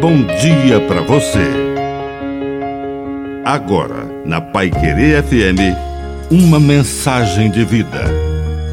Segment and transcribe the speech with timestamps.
[0.00, 1.46] bom dia para você.
[3.44, 5.76] Agora, na Pai Querer FM,
[6.30, 8.04] uma mensagem de vida.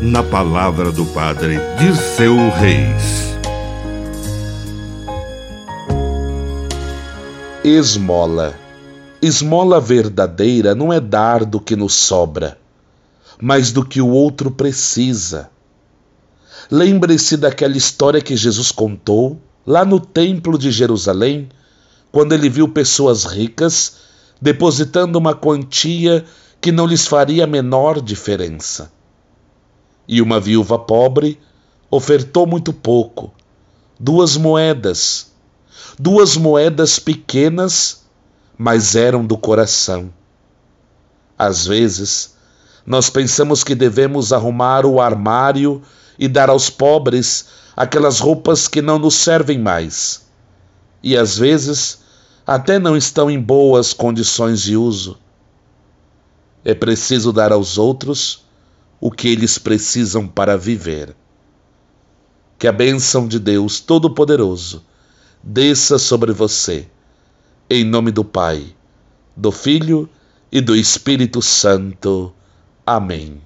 [0.00, 3.36] Na palavra do Padre Dirceu Reis.
[7.64, 8.54] Esmola.
[9.20, 12.56] Esmola verdadeira não é dar do que nos sobra,
[13.40, 15.50] mas do que o outro precisa.
[16.70, 21.48] Lembre-se daquela história que Jesus contou lá no Templo de Jerusalém,
[22.12, 23.96] quando ele viu pessoas ricas
[24.40, 26.24] depositando uma quantia
[26.60, 28.92] que não lhes faria a menor diferença.
[30.06, 31.40] E uma viúva pobre
[31.90, 33.32] ofertou muito pouco,
[33.98, 35.32] duas moedas,
[35.98, 38.04] duas moedas pequenas,
[38.56, 40.12] mas eram do coração.
[41.38, 42.34] Às vezes,
[42.86, 45.82] nós pensamos que devemos arrumar o armário
[46.18, 50.26] e dar aos pobres aquelas roupas que não nos servem mais
[51.06, 52.00] e às vezes
[52.44, 55.16] até não estão em boas condições de uso.
[56.64, 58.44] É preciso dar aos outros
[59.00, 61.14] o que eles precisam para viver.
[62.58, 64.84] Que a bênção de Deus Todo-Poderoso
[65.40, 66.88] desça sobre você,
[67.70, 68.74] em nome do Pai,
[69.36, 70.08] do Filho
[70.50, 72.32] e do Espírito Santo.
[72.84, 73.45] Amém.